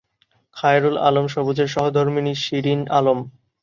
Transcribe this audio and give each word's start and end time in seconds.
খায়রুল 0.55 0.95
আলম 1.07 1.25
সবুজের 1.33 1.69
সহধর্মিণী 1.75 2.33
শিরীন 2.43 2.81
আলম। 2.97 3.19